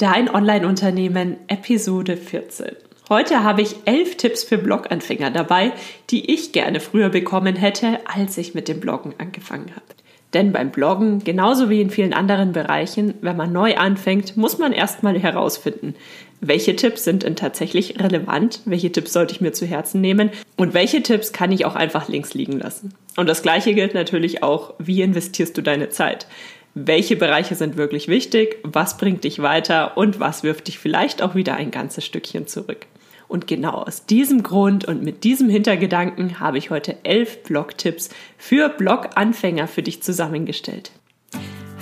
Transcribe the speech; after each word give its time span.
Dein 0.00 0.34
Online-Unternehmen, 0.34 1.36
Episode 1.46 2.16
14. 2.16 2.68
Heute 3.10 3.44
habe 3.44 3.60
ich 3.60 3.76
elf 3.84 4.16
Tipps 4.16 4.42
für 4.42 4.56
Bloganfänger 4.56 5.30
dabei, 5.30 5.72
die 6.08 6.32
ich 6.32 6.52
gerne 6.52 6.80
früher 6.80 7.10
bekommen 7.10 7.54
hätte, 7.54 7.98
als 8.06 8.38
ich 8.38 8.54
mit 8.54 8.68
dem 8.68 8.80
Bloggen 8.80 9.12
angefangen 9.18 9.72
habe. 9.72 9.84
Denn 10.32 10.52
beim 10.52 10.70
Bloggen, 10.70 11.22
genauso 11.22 11.68
wie 11.68 11.82
in 11.82 11.90
vielen 11.90 12.14
anderen 12.14 12.52
Bereichen, 12.52 13.12
wenn 13.20 13.36
man 13.36 13.52
neu 13.52 13.76
anfängt, 13.76 14.38
muss 14.38 14.56
man 14.56 14.72
erstmal 14.72 15.18
herausfinden, 15.18 15.94
welche 16.40 16.76
Tipps 16.76 17.04
sind 17.04 17.24
denn 17.24 17.36
tatsächlich 17.36 18.00
relevant, 18.00 18.60
welche 18.64 18.90
Tipps 18.90 19.12
sollte 19.12 19.34
ich 19.34 19.42
mir 19.42 19.52
zu 19.52 19.66
Herzen 19.66 20.00
nehmen 20.00 20.30
und 20.56 20.72
welche 20.72 21.02
Tipps 21.02 21.34
kann 21.34 21.52
ich 21.52 21.66
auch 21.66 21.76
einfach 21.76 22.08
links 22.08 22.32
liegen 22.32 22.58
lassen. 22.58 22.94
Und 23.18 23.28
das 23.28 23.42
gleiche 23.42 23.74
gilt 23.74 23.92
natürlich 23.92 24.42
auch, 24.42 24.72
wie 24.78 25.02
investierst 25.02 25.58
du 25.58 25.62
deine 25.62 25.90
Zeit 25.90 26.26
welche 26.86 27.16
Bereiche 27.16 27.54
sind 27.56 27.76
wirklich 27.76 28.08
wichtig, 28.08 28.58
was 28.62 28.96
bringt 28.96 29.24
dich 29.24 29.42
weiter 29.42 29.96
und 29.96 30.18
was 30.18 30.42
wirft 30.42 30.68
dich 30.68 30.78
vielleicht 30.78 31.20
auch 31.20 31.34
wieder 31.34 31.56
ein 31.56 31.70
ganzes 31.70 32.06
Stückchen 32.06 32.46
zurück. 32.46 32.86
Und 33.28 33.46
genau 33.46 33.72
aus 33.72 34.06
diesem 34.06 34.42
Grund 34.42 34.86
und 34.86 35.02
mit 35.02 35.22
diesem 35.22 35.48
Hintergedanken 35.48 36.40
habe 36.40 36.58
ich 36.58 36.70
heute 36.70 36.96
elf 37.04 37.42
Blog-Tipps 37.42 38.08
für 38.38 38.68
Blog-Anfänger 38.70 39.68
für 39.68 39.82
dich 39.82 40.02
zusammengestellt. 40.02 40.90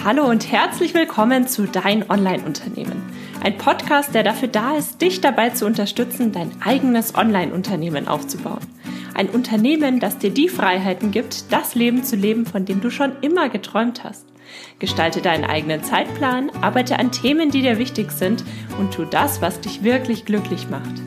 Hallo 0.05 0.25
und 0.25 0.51
herzlich 0.51 0.95
willkommen 0.95 1.47
zu 1.47 1.67
Dein 1.67 2.09
Online-Unternehmen. 2.11 3.03
Ein 3.43 3.57
Podcast, 3.57 4.15
der 4.15 4.25
dafür 4.25 4.49
da 4.49 4.77
ist, 4.77 5.01
dich 5.01 5.21
dabei 5.21 5.51
zu 5.51 5.65
unterstützen, 5.65 6.33
dein 6.33 6.51
eigenes 6.61 7.15
Online-Unternehmen 7.15 8.09
aufzubauen. 8.09 8.67
Ein 9.15 9.29
Unternehmen, 9.29 10.01
das 10.01 10.19
dir 10.19 10.31
die 10.31 10.49
Freiheiten 10.49 11.13
gibt, 11.13 11.53
das 11.53 11.75
Leben 11.75 12.05
zu 12.05 12.17
leben, 12.17 12.47
von 12.47 12.65
dem 12.65 12.81
du 12.81 12.91
schon 12.91 13.13
immer 13.23 13.49
geträumt 13.49 14.05
hast. 14.05 14.27
Gestalte 14.79 15.21
deinen 15.23 15.45
eigenen 15.45 15.83
Zeitplan, 15.83 16.51
arbeite 16.61 16.99
an 16.99 17.13
Themen, 17.13 17.51
die 17.51 17.63
dir 17.63 17.79
wichtig 17.79 18.13
sind 18.13 18.45
und 18.79 18.95
tu 18.95 19.05
das, 19.05 19.43
was 19.43 19.61
dich 19.61 19.83
wirklich 19.83 20.25
glücklich 20.25 20.69
macht. 20.71 21.03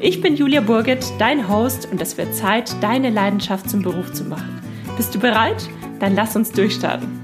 Ich 0.00 0.20
bin 0.20 0.36
Julia 0.36 0.60
Burget, 0.60 1.04
dein 1.18 1.48
Host 1.48 1.88
und 1.90 2.00
es 2.00 2.18
wird 2.18 2.34
Zeit, 2.34 2.74
deine 2.82 3.10
Leidenschaft 3.10 3.70
zum 3.70 3.82
Beruf 3.82 4.12
zu 4.12 4.24
machen. 4.24 4.60
Bist 4.96 5.14
du 5.14 5.18
bereit? 5.18 5.68
Dann 6.00 6.14
lass 6.14 6.36
uns 6.36 6.52
durchstarten. 6.52 7.20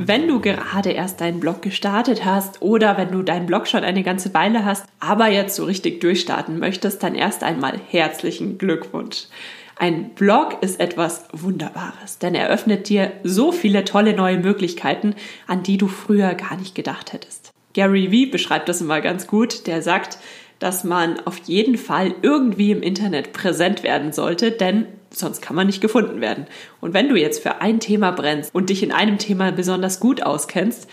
Wenn 0.00 0.28
du 0.28 0.40
gerade 0.40 0.90
erst 0.90 1.20
deinen 1.20 1.40
Blog 1.40 1.60
gestartet 1.60 2.24
hast 2.24 2.62
oder 2.62 2.96
wenn 2.96 3.10
du 3.10 3.22
deinen 3.22 3.46
Blog 3.46 3.66
schon 3.66 3.82
eine 3.82 4.04
ganze 4.04 4.32
Weile 4.32 4.64
hast, 4.64 4.86
aber 5.00 5.28
jetzt 5.28 5.56
so 5.56 5.64
richtig 5.64 6.00
durchstarten 6.00 6.58
möchtest, 6.58 7.02
dann 7.02 7.16
erst 7.16 7.42
einmal 7.42 7.80
herzlichen 7.90 8.58
Glückwunsch. 8.58 9.24
Ein 9.78 10.10
Blog 10.10 10.58
ist 10.60 10.80
etwas 10.80 11.26
Wunderbares, 11.32 12.18
denn 12.18 12.34
er 12.34 12.48
öffnet 12.48 12.88
dir 12.88 13.12
so 13.22 13.52
viele 13.52 13.84
tolle 13.84 14.12
neue 14.12 14.38
Möglichkeiten, 14.38 15.14
an 15.46 15.62
die 15.62 15.78
du 15.78 15.86
früher 15.86 16.34
gar 16.34 16.56
nicht 16.56 16.74
gedacht 16.74 17.12
hättest. 17.12 17.52
Gary 17.74 18.10
Vee 18.10 18.26
beschreibt 18.26 18.68
das 18.68 18.80
immer 18.80 19.00
ganz 19.00 19.28
gut. 19.28 19.68
Der 19.68 19.82
sagt, 19.82 20.18
dass 20.58 20.82
man 20.82 21.20
auf 21.26 21.38
jeden 21.44 21.78
Fall 21.78 22.12
irgendwie 22.22 22.72
im 22.72 22.82
Internet 22.82 23.32
präsent 23.32 23.84
werden 23.84 24.12
sollte, 24.12 24.50
denn 24.50 24.86
sonst 25.10 25.42
kann 25.42 25.54
man 25.54 25.68
nicht 25.68 25.80
gefunden 25.80 26.20
werden. 26.20 26.46
Und 26.80 26.92
wenn 26.92 27.08
du 27.08 27.14
jetzt 27.14 27.40
für 27.40 27.60
ein 27.60 27.78
Thema 27.78 28.10
brennst 28.10 28.52
und 28.52 28.70
dich 28.70 28.82
in 28.82 28.90
einem 28.90 29.18
Thema 29.18 29.52
besonders 29.52 30.00
gut 30.00 30.22
auskennst, 30.22 30.88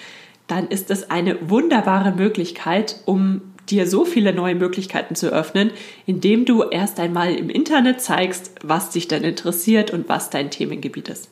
dann 0.45 0.67
ist 0.67 0.91
es 0.91 1.09
eine 1.09 1.49
wunderbare 1.49 2.11
Möglichkeit, 2.11 2.97
um 3.05 3.41
dir 3.69 3.87
so 3.87 4.05
viele 4.05 4.33
neue 4.33 4.55
Möglichkeiten 4.55 5.15
zu 5.15 5.31
öffnen, 5.31 5.71
indem 6.05 6.45
du 6.45 6.63
erst 6.63 6.99
einmal 6.99 7.33
im 7.33 7.49
Internet 7.49 8.01
zeigst, 8.01 8.51
was 8.63 8.89
dich 8.89 9.07
denn 9.07 9.23
interessiert 9.23 9.91
und 9.91 10.09
was 10.09 10.29
dein 10.29 10.51
Themengebiet 10.51 11.09
ist. 11.09 11.29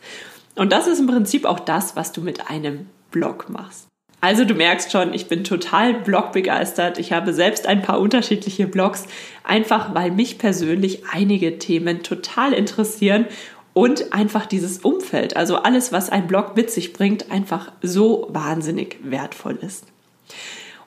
Und 0.55 0.71
das 0.71 0.87
ist 0.87 0.99
im 0.99 1.07
Prinzip 1.07 1.45
auch 1.45 1.59
das, 1.59 1.95
was 1.95 2.11
du 2.11 2.21
mit 2.21 2.49
einem 2.49 2.87
Blog 3.11 3.49
machst. 3.49 3.87
Also 4.21 4.45
du 4.45 4.53
merkst 4.53 4.89
schon, 4.91 5.13
ich 5.13 5.27
bin 5.27 5.43
total 5.43 5.95
blogbegeistert. 5.95 6.97
Ich 6.97 7.11
habe 7.11 7.33
selbst 7.33 7.67
ein 7.67 7.81
paar 7.81 7.99
unterschiedliche 7.99 8.67
Blogs, 8.67 9.05
einfach 9.43 9.93
weil 9.93 10.11
mich 10.11 10.37
persönlich 10.37 11.03
einige 11.11 11.59
Themen 11.59 12.03
total 12.03 12.53
interessieren 12.53 13.25
und 13.73 14.13
einfach 14.13 14.45
dieses 14.45 14.77
Umfeld, 14.77 15.35
also 15.35 15.57
alles, 15.57 15.91
was 15.91 16.09
ein 16.09 16.27
Blog 16.27 16.55
mit 16.55 16.71
sich 16.71 16.93
bringt, 16.93 17.31
einfach 17.31 17.71
so 17.81 18.27
wahnsinnig 18.31 18.97
wertvoll 19.03 19.57
ist. 19.61 19.87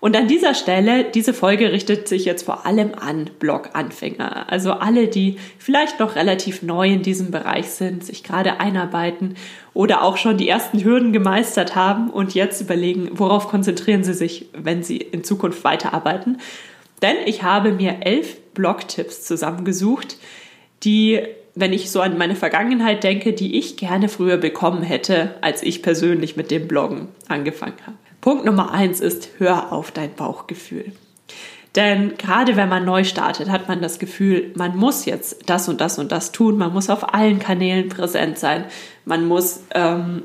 Und 0.06 0.16
an 0.16 0.28
dieser 0.28 0.54
Stelle, 0.54 1.02
diese 1.02 1.34
Folge 1.34 1.72
richtet 1.72 2.06
sich 2.06 2.26
jetzt 2.26 2.44
vor 2.44 2.64
allem 2.64 2.94
an 2.94 3.28
Blog-Anfänger. 3.40 4.48
Also 4.52 4.70
alle, 4.70 5.08
die 5.08 5.36
vielleicht 5.58 5.98
noch 5.98 6.14
relativ 6.14 6.62
neu 6.62 6.86
in 6.92 7.02
diesem 7.02 7.32
Bereich 7.32 7.70
sind, 7.70 8.04
sich 8.04 8.22
gerade 8.22 8.60
einarbeiten 8.60 9.34
oder 9.74 10.04
auch 10.04 10.16
schon 10.16 10.36
die 10.38 10.48
ersten 10.48 10.84
Hürden 10.84 11.12
gemeistert 11.12 11.74
haben 11.74 12.08
und 12.08 12.36
jetzt 12.36 12.60
überlegen, 12.60 13.08
worauf 13.14 13.48
konzentrieren 13.48 14.04
sie 14.04 14.14
sich, 14.14 14.46
wenn 14.52 14.84
sie 14.84 14.98
in 14.98 15.24
Zukunft 15.24 15.64
weiterarbeiten. 15.64 16.38
Denn 17.02 17.16
ich 17.24 17.42
habe 17.42 17.72
mir 17.72 17.96
elf 18.02 18.36
Blog-Tipps 18.54 19.24
zusammengesucht, 19.24 20.18
die 20.84 21.20
wenn 21.56 21.72
ich 21.72 21.90
so 21.90 22.00
an 22.00 22.16
meine 22.16 22.36
Vergangenheit 22.36 23.02
denke, 23.02 23.32
die 23.32 23.58
ich 23.58 23.76
gerne 23.76 24.08
früher 24.08 24.36
bekommen 24.36 24.82
hätte, 24.82 25.34
als 25.40 25.64
ich 25.64 25.82
persönlich 25.82 26.36
mit 26.36 26.52
dem 26.52 26.68
Bloggen 26.68 27.08
angefangen 27.26 27.78
habe. 27.84 27.96
Punkt 28.20 28.44
Nummer 28.44 28.72
eins 28.72 29.00
ist, 29.00 29.30
hör 29.38 29.72
auf 29.72 29.90
dein 29.90 30.14
Bauchgefühl. 30.14 30.92
Denn 31.76 32.16
gerade 32.16 32.56
wenn 32.56 32.70
man 32.70 32.86
neu 32.86 33.04
startet, 33.04 33.50
hat 33.50 33.68
man 33.68 33.82
das 33.82 33.98
Gefühl, 33.98 34.50
man 34.54 34.76
muss 34.76 35.04
jetzt 35.04 35.48
das 35.50 35.68
und 35.68 35.80
das 35.80 35.98
und 35.98 36.10
das 36.10 36.32
tun, 36.32 36.56
man 36.56 36.72
muss 36.72 36.88
auf 36.88 37.12
allen 37.14 37.38
Kanälen 37.38 37.90
präsent 37.90 38.38
sein, 38.38 38.64
man 39.04 39.26
muss 39.26 39.60
ähm, 39.74 40.22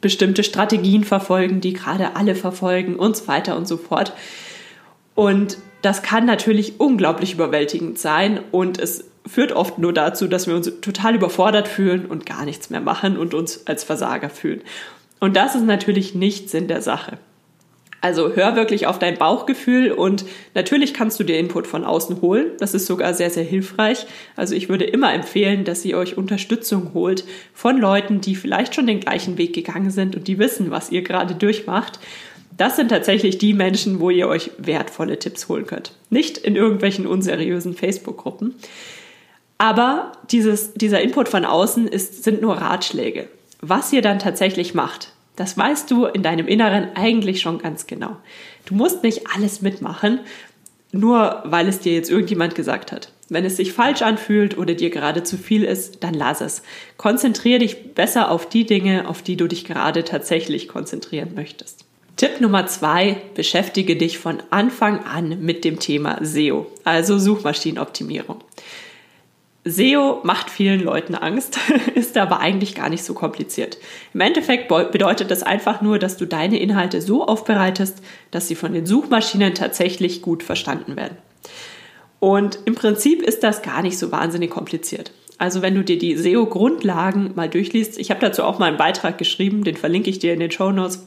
bestimmte 0.00 0.44
Strategien 0.44 1.02
verfolgen, 1.02 1.60
die 1.60 1.72
gerade 1.72 2.14
alle 2.14 2.36
verfolgen 2.36 2.94
und 2.94 3.16
so 3.16 3.26
weiter 3.26 3.56
und 3.56 3.66
so 3.66 3.76
fort. 3.76 4.12
Und 5.16 5.58
das 5.82 6.02
kann 6.02 6.26
natürlich 6.26 6.78
unglaublich 6.78 7.34
überwältigend 7.34 7.98
sein 7.98 8.40
und 8.52 8.78
es 8.78 9.04
führt 9.26 9.52
oft 9.52 9.78
nur 9.78 9.92
dazu, 9.92 10.28
dass 10.28 10.46
wir 10.46 10.54
uns 10.54 10.70
total 10.80 11.14
überfordert 11.14 11.66
fühlen 11.66 12.06
und 12.06 12.26
gar 12.26 12.44
nichts 12.44 12.70
mehr 12.70 12.80
machen 12.80 13.16
und 13.16 13.34
uns 13.34 13.66
als 13.66 13.82
Versager 13.82 14.30
fühlen. 14.30 14.62
Und 15.24 15.36
das 15.36 15.54
ist 15.54 15.64
natürlich 15.64 16.14
nicht 16.14 16.50
Sinn 16.50 16.68
der 16.68 16.82
Sache. 16.82 17.16
Also 18.02 18.34
hör 18.34 18.56
wirklich 18.56 18.86
auf 18.86 18.98
dein 18.98 19.16
Bauchgefühl 19.16 19.90
und 19.90 20.26
natürlich 20.52 20.92
kannst 20.92 21.18
du 21.18 21.24
dir 21.24 21.38
Input 21.38 21.66
von 21.66 21.82
außen 21.82 22.20
holen. 22.20 22.48
Das 22.58 22.74
ist 22.74 22.84
sogar 22.84 23.14
sehr, 23.14 23.30
sehr 23.30 23.42
hilfreich. 23.42 24.04
Also 24.36 24.54
ich 24.54 24.68
würde 24.68 24.84
immer 24.84 25.14
empfehlen, 25.14 25.64
dass 25.64 25.82
ihr 25.86 25.96
euch 25.96 26.18
Unterstützung 26.18 26.90
holt 26.92 27.24
von 27.54 27.78
Leuten, 27.78 28.20
die 28.20 28.34
vielleicht 28.34 28.74
schon 28.74 28.86
den 28.86 29.00
gleichen 29.00 29.38
Weg 29.38 29.54
gegangen 29.54 29.90
sind 29.90 30.14
und 30.14 30.28
die 30.28 30.38
wissen, 30.38 30.70
was 30.70 30.92
ihr 30.92 31.00
gerade 31.00 31.34
durchmacht. 31.34 32.00
Das 32.58 32.76
sind 32.76 32.90
tatsächlich 32.90 33.38
die 33.38 33.54
Menschen, 33.54 34.00
wo 34.00 34.10
ihr 34.10 34.28
euch 34.28 34.50
wertvolle 34.58 35.18
Tipps 35.18 35.48
holen 35.48 35.66
könnt. 35.66 35.92
Nicht 36.10 36.36
in 36.36 36.54
irgendwelchen 36.54 37.06
unseriösen 37.06 37.72
Facebook-Gruppen. 37.72 38.56
Aber 39.56 40.12
dieses, 40.30 40.74
dieser 40.74 41.00
Input 41.00 41.30
von 41.30 41.46
außen 41.46 41.88
ist, 41.88 42.24
sind 42.24 42.42
nur 42.42 42.56
Ratschläge. 42.56 43.26
Was 43.66 43.94
ihr 43.94 44.02
dann 44.02 44.18
tatsächlich 44.18 44.74
macht, 44.74 45.13
das 45.36 45.58
weißt 45.58 45.90
du 45.90 46.06
in 46.06 46.22
deinem 46.22 46.46
Inneren 46.46 46.88
eigentlich 46.94 47.40
schon 47.40 47.58
ganz 47.58 47.86
genau. 47.86 48.16
Du 48.66 48.74
musst 48.74 49.02
nicht 49.02 49.22
alles 49.34 49.62
mitmachen, 49.62 50.20
nur 50.92 51.42
weil 51.44 51.68
es 51.68 51.80
dir 51.80 51.92
jetzt 51.92 52.10
irgendjemand 52.10 52.54
gesagt 52.54 52.92
hat. 52.92 53.10
Wenn 53.28 53.44
es 53.44 53.56
sich 53.56 53.72
falsch 53.72 54.02
anfühlt 54.02 54.58
oder 54.58 54.74
dir 54.74 54.90
gerade 54.90 55.22
zu 55.22 55.36
viel 55.36 55.64
ist, 55.64 56.04
dann 56.04 56.14
lass 56.14 56.40
es. 56.40 56.62
Konzentriere 56.96 57.60
dich 57.60 57.94
besser 57.94 58.30
auf 58.30 58.48
die 58.48 58.66
Dinge, 58.66 59.08
auf 59.08 59.22
die 59.22 59.36
du 59.36 59.48
dich 59.48 59.64
gerade 59.64 60.04
tatsächlich 60.04 60.68
konzentrieren 60.68 61.34
möchtest. 61.34 61.84
Tipp 62.16 62.40
Nummer 62.40 62.66
zwei, 62.66 63.22
beschäftige 63.34 63.96
dich 63.96 64.18
von 64.18 64.40
Anfang 64.50 65.04
an 65.04 65.40
mit 65.40 65.64
dem 65.64 65.80
Thema 65.80 66.18
SEO, 66.22 66.66
also 66.84 67.18
Suchmaschinenoptimierung. 67.18 68.44
SEO 69.64 70.20
macht 70.24 70.50
vielen 70.50 70.80
Leuten 70.80 71.14
Angst, 71.14 71.58
ist 71.94 72.16
aber 72.18 72.40
eigentlich 72.40 72.74
gar 72.74 72.90
nicht 72.90 73.02
so 73.02 73.14
kompliziert. 73.14 73.78
Im 74.12 74.20
Endeffekt 74.20 74.68
bedeutet 74.68 75.30
das 75.30 75.42
einfach 75.42 75.80
nur, 75.80 75.98
dass 75.98 76.18
du 76.18 76.26
deine 76.26 76.58
Inhalte 76.58 77.00
so 77.00 77.26
aufbereitest, 77.26 78.02
dass 78.30 78.46
sie 78.46 78.56
von 78.56 78.74
den 78.74 78.84
Suchmaschinen 78.84 79.54
tatsächlich 79.54 80.20
gut 80.20 80.42
verstanden 80.42 80.96
werden. 80.96 81.16
Und 82.20 82.58
im 82.66 82.74
Prinzip 82.74 83.22
ist 83.22 83.42
das 83.42 83.62
gar 83.62 83.82
nicht 83.82 83.98
so 83.98 84.12
wahnsinnig 84.12 84.50
kompliziert. 84.50 85.12
Also 85.38 85.62
wenn 85.62 85.74
du 85.74 85.82
dir 85.82 85.98
die 85.98 86.16
SEO-Grundlagen 86.16 87.32
mal 87.34 87.48
durchliest, 87.48 87.98
ich 87.98 88.10
habe 88.10 88.20
dazu 88.20 88.44
auch 88.44 88.58
mal 88.58 88.66
einen 88.66 88.76
Beitrag 88.76 89.18
geschrieben, 89.18 89.64
den 89.64 89.76
verlinke 89.76 90.10
ich 90.10 90.18
dir 90.18 90.32
in 90.32 90.40
den 90.40 90.50
Show 90.50 90.72
Notes, 90.72 91.06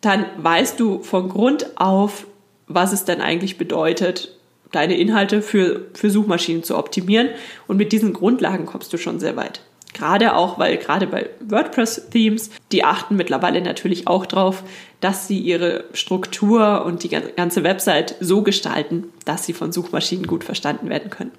dann 0.00 0.26
weißt 0.36 0.78
du 0.78 1.02
von 1.02 1.28
Grund 1.28 1.80
auf, 1.80 2.26
was 2.66 2.92
es 2.92 3.04
denn 3.04 3.20
eigentlich 3.20 3.58
bedeutet, 3.58 4.36
deine 4.72 4.96
Inhalte 4.96 5.42
für, 5.42 5.86
für 5.94 6.10
Suchmaschinen 6.10 6.64
zu 6.64 6.76
optimieren. 6.76 7.28
Und 7.68 7.76
mit 7.76 7.92
diesen 7.92 8.12
Grundlagen 8.12 8.66
kommst 8.66 8.92
du 8.92 8.98
schon 8.98 9.20
sehr 9.20 9.36
weit. 9.36 9.60
Gerade 9.92 10.34
auch, 10.34 10.58
weil 10.58 10.78
gerade 10.78 11.06
bei 11.06 11.28
WordPress-Themes, 11.40 12.50
die 12.72 12.82
achten 12.82 13.16
mittlerweile 13.16 13.60
natürlich 13.60 14.08
auch 14.08 14.24
drauf, 14.24 14.62
dass 15.00 15.28
sie 15.28 15.38
ihre 15.38 15.84
Struktur 15.92 16.84
und 16.84 17.02
die 17.02 17.10
ganze 17.10 17.62
Website 17.62 18.14
so 18.20 18.42
gestalten, 18.42 19.12
dass 19.26 19.44
sie 19.44 19.52
von 19.52 19.72
Suchmaschinen 19.72 20.26
gut 20.26 20.44
verstanden 20.44 20.88
werden 20.88 21.10
können. 21.10 21.32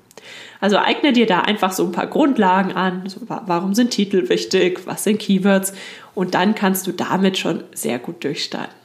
Also 0.62 0.78
eigne 0.78 1.14
dir 1.14 1.26
da 1.26 1.42
einfach 1.42 1.72
so 1.72 1.84
ein 1.84 1.92
paar 1.92 2.08
Grundlagen 2.08 2.74
an. 2.74 3.04
So, 3.08 3.22
warum 3.28 3.74
sind 3.74 3.90
Titel 3.90 4.30
wichtig? 4.30 4.82
Was 4.86 5.04
sind 5.04 5.20
Keywords? 5.20 5.74
Und 6.14 6.36
dann 6.36 6.56
kannst 6.56 6.86
du 6.86 6.92
damit 6.92 7.38
schon 7.38 7.64
sehr 7.74 8.00
gut 8.00 8.24
durchstarten. 8.24 8.83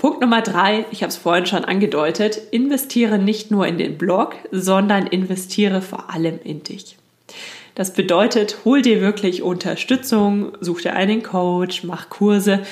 Punkt 0.00 0.22
Nummer 0.22 0.40
drei, 0.40 0.86
ich 0.92 1.02
habe 1.02 1.10
es 1.10 1.18
vorhin 1.18 1.44
schon 1.44 1.62
angedeutet, 1.66 2.40
investiere 2.52 3.18
nicht 3.18 3.50
nur 3.50 3.66
in 3.66 3.76
den 3.76 3.98
Blog, 3.98 4.34
sondern 4.50 5.06
investiere 5.06 5.82
vor 5.82 6.08
allem 6.08 6.38
in 6.42 6.62
dich. 6.62 6.96
Das 7.74 7.92
bedeutet, 7.92 8.64
hol 8.64 8.80
dir 8.80 9.02
wirklich 9.02 9.42
Unterstützung, 9.42 10.52
such 10.62 10.80
dir 10.80 10.94
einen 10.94 11.22
Coach, 11.22 11.84
mach 11.84 12.08
Kurse. 12.08 12.62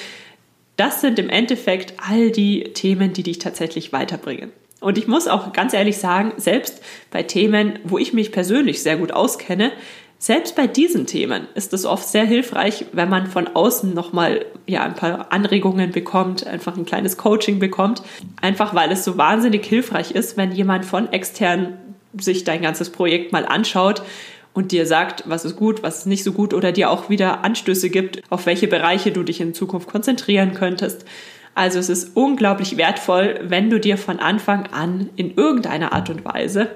Das 0.79 1.03
sind 1.03 1.19
im 1.19 1.29
Endeffekt 1.29 1.93
all 1.99 2.31
die 2.31 2.73
Themen, 2.73 3.13
die 3.13 3.25
dich 3.25 3.39
tatsächlich 3.39 3.93
weiterbringen. 3.93 4.51
Und 4.81 4.97
ich 4.97 5.07
muss 5.07 5.29
auch 5.29 5.53
ganz 5.53 5.75
ehrlich 5.75 5.99
sagen, 5.99 6.33
selbst 6.39 6.81
bei 7.11 7.23
Themen, 7.25 7.79
wo 7.85 7.99
ich 7.99 8.15
mich 8.15 8.33
persönlich 8.33 8.83
sehr 8.83 8.97
gut 8.97 9.13
auskenne, 9.13 9.73
selbst 10.21 10.57
bei 10.57 10.67
diesen 10.67 11.07
Themen 11.07 11.47
ist 11.55 11.73
es 11.73 11.87
oft 11.87 12.09
sehr 12.09 12.25
hilfreich, 12.25 12.87
wenn 12.93 13.09
man 13.09 13.29
von 13.29 13.47
außen 13.47 13.95
nochmal 13.95 14.47
ja, 14.67 14.83
ein 14.83 14.95
paar 14.95 15.33
Anregungen 15.33 15.93
bekommt, 15.93 16.45
einfach 16.45 16.77
ein 16.77 16.85
kleines 16.85 17.17
Coaching 17.17 17.61
bekommt. 17.61 18.03
Einfach 18.41 18.75
weil 18.75 18.91
es 18.91 19.05
so 19.05 19.17
wahnsinnig 19.17 19.65
hilfreich 19.65 20.11
ist, 20.11 20.37
wenn 20.37 20.51
jemand 20.51 20.85
von 20.85 21.13
extern 21.13 21.79
sich 22.19 22.43
dein 22.43 22.63
ganzes 22.63 22.91
Projekt 22.91 23.33
mal 23.33 23.47
anschaut 23.47 24.03
und 24.55 24.73
dir 24.73 24.87
sagt, 24.87 25.23
was 25.27 25.45
ist 25.45 25.55
gut, 25.55 25.85
was 25.85 25.99
ist 25.99 26.07
nicht 26.07 26.25
so 26.25 26.33
gut 26.33 26.53
oder 26.53 26.73
dir 26.73 26.91
auch 26.91 27.09
wieder 27.09 27.45
Anstöße 27.45 27.89
gibt, 27.89 28.23
auf 28.29 28.47
welche 28.47 28.67
Bereiche 28.67 29.13
du 29.13 29.23
dich 29.23 29.41
in 29.41 29.55
Zukunft 29.55 29.89
konzentrieren 29.89 30.53
könntest. 30.53 31.05
Also 31.55 31.79
es 31.79 31.89
ist 31.89 32.17
unglaublich 32.17 32.77
wertvoll, 32.77 33.39
wenn 33.45 33.71
du 33.71 33.79
dir 33.79 33.97
von 33.97 34.19
Anfang 34.19 34.67
an 34.67 35.11
in 35.15 35.35
irgendeiner 35.35 35.93
Art 35.93 36.11
und 36.11 36.25
Weise 36.25 36.69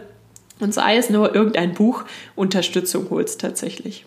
und 0.63 0.73
sei 0.73 0.97
es 0.97 1.11
nur 1.11 1.35
irgendein 1.35 1.75
Buch, 1.75 2.05
Unterstützung 2.37 3.09
holst 3.11 3.41
tatsächlich. 3.41 4.07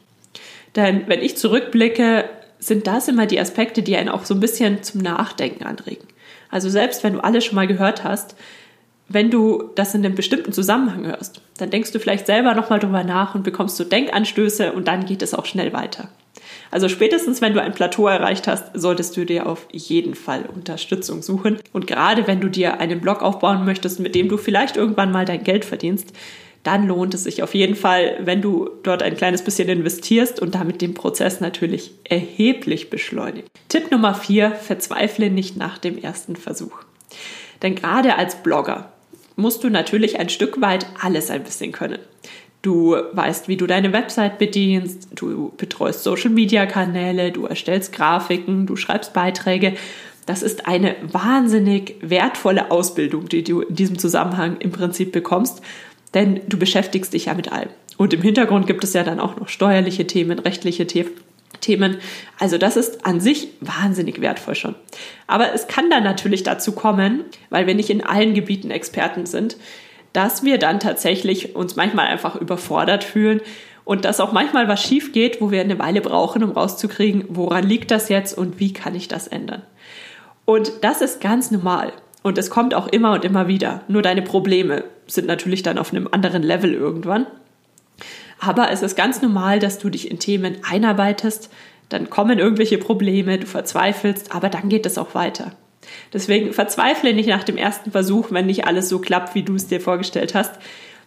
Denn 0.76 1.04
wenn 1.08 1.22
ich 1.22 1.38
zurückblicke, 1.38 2.26
sind 2.60 2.88
das 2.88 3.08
immer 3.08 3.26
die 3.26 3.40
Aspekte, 3.40 3.84
die 3.84 3.96
einen 3.96 4.10
auch 4.10 4.26
so 4.26 4.34
ein 4.34 4.40
bisschen 4.40 4.82
zum 4.84 5.02
Nachdenken 5.02 5.66
anregen. 5.66 6.08
Also 6.50 6.70
selbst 6.70 7.04
wenn 7.04 7.14
du 7.14 7.24
alles 7.24 7.46
schon 7.46 7.56
mal 7.56 7.68
gehört 7.68 8.04
hast, 8.04 8.36
wenn 9.08 9.30
du 9.30 9.70
das 9.76 9.94
in 9.94 10.04
einem 10.04 10.16
bestimmten 10.16 10.52
Zusammenhang 10.52 11.06
hörst, 11.06 11.42
dann 11.58 11.70
denkst 11.70 11.92
du 11.92 12.00
vielleicht 12.00 12.26
selber 12.26 12.56
nochmal 12.56 12.80
drüber 12.80 13.04
nach 13.04 13.36
und 13.36 13.44
bekommst 13.44 13.78
so 13.78 13.84
Denkanstöße 13.84 14.72
und 14.72 14.88
dann 14.88 15.06
geht 15.06 15.22
es 15.22 15.34
auch 15.34 15.46
schnell 15.46 15.74
weiter. 15.74 16.10
Also 16.72 16.90
spätestens, 16.90 17.42
wenn 17.42 17.54
du 17.54 17.62
ein 17.62 17.74
Plateau 17.74 18.08
erreicht 18.08 18.48
hast, 18.48 18.72
solltest 18.74 19.16
du 19.16 19.26
dir 19.26 19.48
auf 19.48 19.68
jeden 19.72 20.16
Fall 20.16 20.46
Unterstützung 20.54 21.22
suchen. 21.22 21.60
Und 21.72 21.88
gerade 21.88 22.28
wenn 22.28 22.42
du 22.42 22.50
dir 22.50 22.80
einen 22.80 23.00
Blog 23.00 23.22
aufbauen 23.22 23.64
möchtest, 23.66 24.00
mit 24.00 24.16
dem 24.16 24.28
du 24.28 24.38
vielleicht 24.38 24.76
irgendwann 24.76 25.12
mal 25.12 25.26
dein 25.26 25.44
Geld 25.44 25.66
verdienst, 25.66 26.14
dann 26.66 26.88
lohnt 26.88 27.14
es 27.14 27.24
sich 27.24 27.44
auf 27.44 27.54
jeden 27.54 27.76
Fall, 27.76 28.18
wenn 28.22 28.42
du 28.42 28.70
dort 28.82 29.04
ein 29.04 29.16
kleines 29.16 29.44
bisschen 29.44 29.70
investierst 29.70 30.42
und 30.42 30.56
damit 30.56 30.82
den 30.82 30.96
Prozess 30.96 31.40
natürlich 31.40 31.92
erheblich 32.04 32.90
beschleunigst. 32.90 33.50
Tipp 33.70 33.92
Nummer 33.92 34.16
vier, 34.16 34.52
verzweifle 34.52 35.30
nicht 35.30 35.58
nach 35.58 35.78
dem 35.78 35.98
ersten 35.98 36.36
Versuch. 36.36 36.74
Denn 37.62 37.76
gerade 37.76 38.16
als 38.16 38.42
Blogger 38.42 38.92
musst 39.36 39.64
du 39.64 39.70
natürlich 39.70 40.20
ein 40.20 40.30
Stück 40.30 40.60
weit 40.60 40.88
alles 41.00 41.30
ein 41.30 41.44
bisschen 41.44 41.72
können. 41.72 42.00
Du 42.64 42.96
weißt, 43.12 43.48
wie 43.48 43.58
du 43.58 43.68
deine 43.68 43.94
Website 43.94 44.40
bedienst, 44.40 45.10
du 45.14 45.54
betreust 45.58 46.04
Social-Media-Kanäle, 46.04 47.32
du 47.32 47.46
erstellst 47.46 47.94
Grafiken, 47.94 48.66
du 48.66 48.76
schreibst 48.76 49.14
Beiträge. 49.14 49.76
Das 50.26 50.42
ist 50.42 50.66
eine 50.68 50.96
wahnsinnig 51.12 51.98
wertvolle 52.02 52.72
Ausbildung, 52.72 53.30
die 53.30 53.44
du 53.44 53.62
in 53.62 53.76
diesem 53.76 54.00
Zusammenhang 54.00 54.58
im 54.58 54.72
Prinzip 54.72 55.12
bekommst, 55.12 55.62
denn 56.16 56.42
du 56.48 56.58
beschäftigst 56.58 57.14
dich 57.14 57.26
ja 57.26 57.34
mit 57.36 57.52
allem. 57.52 57.70
Und 57.98 58.14
im 58.14 58.22
Hintergrund 58.22 58.68
gibt 58.68 58.84
es 58.84 58.94
ja 58.94 59.04
dann 59.04 59.20
auch 59.20 59.38
noch 59.38 59.48
steuerliche 59.48 60.08
Themen, 60.08 60.40
rechtliche 60.40 60.88
Themen. 60.88 61.98
Also 62.40 62.58
das 62.58 62.78
ist 62.78 63.06
an 63.06 63.20
sich 63.22 63.50
wahnsinnig 63.62 64.22
wertvoll 64.22 64.56
schon. 64.56 64.76
Aber 65.28 65.54
es 65.54 65.68
kann 65.68 65.90
dann 65.90 66.04
natürlich 66.04 66.44
dazu 66.44 66.72
kommen, 66.72 67.24
weil 67.50 67.68
wir 67.68 67.76
nicht 67.76 67.90
in 67.90 68.04
allen 68.04 68.34
Gebieten 68.34 68.72
Experten 68.72 69.26
sind, 69.26 69.58
dass 70.14 70.44
wir 70.44 70.58
dann 70.58 70.80
tatsächlich 70.80 71.56
uns 71.56 71.76
manchmal 71.76 72.08
einfach 72.08 72.36
überfordert 72.36 73.04
fühlen 73.04 73.42
und 73.84 74.06
dass 74.06 74.20
auch 74.20 74.32
manchmal 74.32 74.68
was 74.68 74.82
schief 74.82 75.14
geht, 75.14 75.42
wo 75.42 75.52
wir 75.52 75.62
eine 75.62 75.78
Weile 75.78 76.02
brauchen, 76.02 76.44
um 76.44 76.52
rauszukriegen, 76.52 77.26
woran 77.30 77.64
liegt 77.64 77.92
das 77.92 78.10
jetzt 78.10 78.38
und 78.38 78.60
wie 78.60 78.74
kann 78.74 78.96
ich 78.96 79.08
das 79.08 79.28
ändern. 79.28 79.62
Und 80.46 80.72
das 80.82 81.02
ist 81.02 81.22
ganz 81.22 81.52
normal. 81.52 81.94
Und 82.24 82.38
es 82.38 82.50
kommt 82.50 82.74
auch 82.74 82.88
immer 82.88 83.14
und 83.14 83.26
immer 83.26 83.48
wieder. 83.48 83.82
Nur 83.88 84.02
deine 84.02 84.22
Probleme 84.24 84.84
sind 85.08 85.28
natürlich 85.28 85.64
dann 85.64 85.78
auf 85.78 85.92
einem 85.92 86.08
anderen 86.12 86.44
Level 86.44 86.74
irgendwann. 86.74 87.28
Aber 88.40 88.72
es 88.72 88.82
ist 88.82 88.96
ganz 88.96 89.22
normal, 89.22 89.60
dass 89.60 89.80
du 89.80 89.90
dich 89.90 90.12
in 90.12 90.20
Themen 90.20 90.58
einarbeitest, 90.70 91.50
dann 91.90 92.10
kommen 92.10 92.40
irgendwelche 92.40 92.78
Probleme, 92.78 93.38
du 93.38 93.46
verzweifelst, 93.46 94.34
aber 94.34 94.50
dann 94.50 94.70
geht 94.70 94.86
es 94.86 94.98
auch 94.98 95.14
weiter. 95.16 95.52
Deswegen 96.14 96.52
verzweifle 96.52 97.14
nicht 97.14 97.30
nach 97.30 97.44
dem 97.44 97.58
ersten 97.58 97.92
Versuch, 97.92 98.32
wenn 98.32 98.48
nicht 98.48 98.66
alles 98.66 98.90
so 98.90 99.00
klappt, 99.00 99.36
wie 99.36 99.44
du 99.44 99.56
es 99.56 99.68
dir 99.68 99.80
vorgestellt 99.80 100.34
hast. 100.34 100.54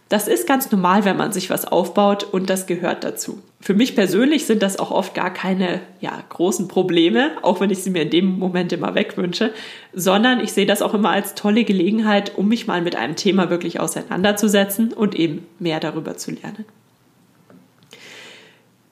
Das 0.09 0.27
ist 0.27 0.47
ganz 0.47 0.71
normal, 0.71 1.05
wenn 1.05 1.19
man 1.19 1.33
sich 1.33 1.51
was 1.51 1.67
aufbaut 1.67 2.25
und 2.25 2.49
das 2.49 2.67
gehört 2.67 3.05
dazu. 3.05 3.43
Für 3.61 3.75
mich 3.75 3.95
persönlich 3.95 4.47
sind 4.47 4.63
das 4.63 4.79
auch 4.79 4.91
oft 4.91 5.15
gar 5.15 5.33
keine 5.33 5.81
ja, 6.01 6.23
großen 6.31 6.67
Probleme, 6.67 7.33
auch 7.43 7.61
wenn 7.61 7.69
ich 7.69 7.83
sie 7.83 7.91
mir 7.91 8.03
in 8.03 8.11
dem 8.11 8.39
Moment 8.39 8.73
immer 8.73 8.95
wegwünsche, 8.95 9.53
sondern 9.93 10.41
ich 10.41 10.53
sehe 10.53 10.65
das 10.65 10.81
auch 10.81 10.95
immer 10.95 11.11
als 11.11 11.35
tolle 11.35 11.65
Gelegenheit, 11.65 12.39
um 12.39 12.49
mich 12.49 12.67
mal 12.67 12.81
mit 12.81 12.97
einem 12.97 13.17
Thema 13.17 13.51
wirklich 13.51 13.81
auseinanderzusetzen 13.81 14.95
und 14.95 15.15
eben 15.15 15.47
mehr 15.59 15.81
darüber 15.81 16.17
zu 16.17 16.31
lernen. 16.31 16.65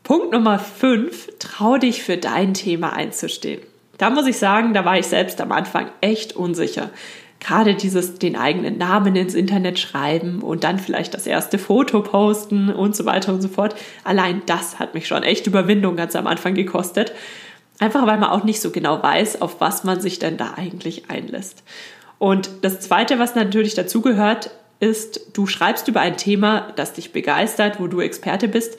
Punkt 0.02 0.32
Nummer 0.32 0.58
5, 0.58 1.38
trau 1.38 1.78
dich 1.78 2.02
für 2.02 2.18
dein 2.18 2.52
Thema 2.52 2.92
einzustehen. 2.92 3.62
Da 3.98 4.10
muss 4.10 4.26
ich 4.26 4.36
sagen, 4.36 4.74
da 4.74 4.84
war 4.84 4.98
ich 4.98 5.06
selbst 5.06 5.40
am 5.40 5.50
Anfang 5.50 5.90
echt 6.02 6.36
unsicher. 6.36 6.90
Gerade 7.46 7.76
dieses 7.76 8.18
den 8.18 8.34
eigenen 8.34 8.76
Namen 8.76 9.14
ins 9.14 9.34
Internet 9.34 9.78
schreiben 9.78 10.42
und 10.42 10.64
dann 10.64 10.80
vielleicht 10.80 11.14
das 11.14 11.28
erste 11.28 11.58
Foto 11.58 12.02
posten 12.02 12.70
und 12.70 12.96
so 12.96 13.04
weiter 13.04 13.32
und 13.32 13.40
so 13.40 13.46
fort. 13.46 13.76
Allein 14.02 14.42
das 14.46 14.80
hat 14.80 14.94
mich 14.94 15.06
schon 15.06 15.22
echt 15.22 15.46
Überwindung 15.46 15.94
ganz 15.94 16.16
am 16.16 16.26
Anfang 16.26 16.54
gekostet. 16.54 17.12
Einfach 17.78 18.04
weil 18.04 18.18
man 18.18 18.30
auch 18.30 18.42
nicht 18.42 18.60
so 18.60 18.70
genau 18.70 19.00
weiß, 19.00 19.42
auf 19.42 19.60
was 19.60 19.84
man 19.84 20.00
sich 20.00 20.18
denn 20.18 20.36
da 20.36 20.54
eigentlich 20.56 21.08
einlässt. 21.08 21.62
Und 22.18 22.50
das 22.62 22.80
Zweite, 22.80 23.20
was 23.20 23.36
natürlich 23.36 23.74
dazugehört, 23.74 24.50
ist, 24.80 25.20
du 25.34 25.46
schreibst 25.46 25.86
über 25.86 26.00
ein 26.00 26.16
Thema, 26.16 26.72
das 26.74 26.94
dich 26.94 27.12
begeistert, 27.12 27.78
wo 27.78 27.86
du 27.86 28.00
Experte 28.00 28.48
bist. 28.48 28.76